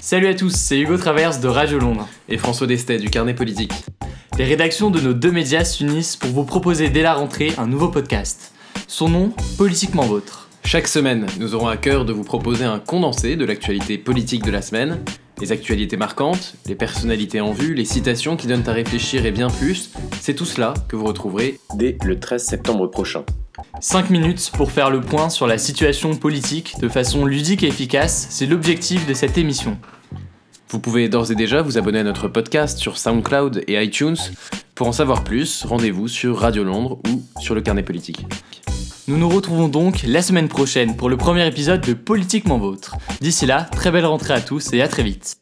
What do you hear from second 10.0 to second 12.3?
Vôtre. Chaque semaine, nous aurons à cœur de vous